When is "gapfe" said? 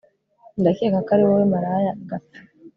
2.09-2.39